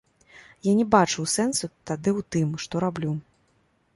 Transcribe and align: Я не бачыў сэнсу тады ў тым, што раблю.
Я 0.67 0.71
не 0.79 0.85
бачыў 0.95 1.27
сэнсу 1.33 1.69
тады 1.91 2.09
ў 2.19 2.27
тым, 2.37 2.57
што 2.63 2.75
раблю. 2.87 3.13